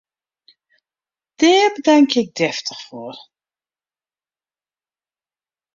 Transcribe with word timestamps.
Dêr 1.37 1.67
betankje 1.73 2.19
ik 2.23 2.31
deftich 2.37 2.81
foar! 2.87 3.17